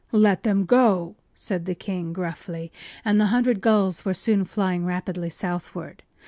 [0.25, 2.71] ”“Let them go!” said the king, gruffly.
[3.05, 6.01] And the hundred gulls were soon flying rapidly southward.